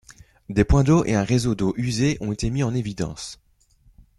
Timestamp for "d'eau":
0.83-1.05, 1.53-1.75